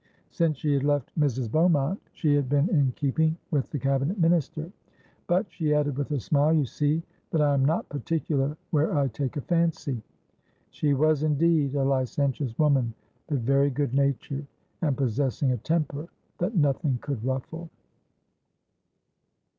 Since 0.31 0.57
she 0.57 0.73
had 0.73 0.83
left 0.83 1.11
Mrs. 1.15 1.51
Beaumont 1.51 2.01
she 2.11 2.33
had 2.33 2.49
been 2.49 2.67
in 2.69 2.91
keeping 2.93 3.37
with 3.51 3.69
the 3.69 3.77
Cabinet 3.77 4.19
Minister;—'but,' 4.19 5.45
she 5.51 5.75
added 5.75 5.95
with 5.95 6.09
a 6.09 6.19
smile, 6.19 6.51
'you 6.53 6.65
see 6.65 7.03
that 7.29 7.39
I 7.39 7.53
am 7.53 7.63
not 7.63 7.87
particular 7.87 8.57
where 8.71 8.97
I 8.97 9.09
take 9.09 9.37
a 9.37 9.41
fancy.' 9.41 10.01
She 10.71 10.95
was 10.95 11.21
indeed 11.21 11.75
a 11.75 11.83
licentious 11.83 12.57
woman, 12.57 12.95
but 13.27 13.37
very 13.41 13.69
good 13.69 13.93
natured, 13.93 14.47
and 14.81 14.97
possessing 14.97 15.51
a 15.51 15.57
temper 15.57 16.07
that 16.39 16.55
nothing 16.55 16.97
could 16.99 17.23
ruffle. 17.23 17.69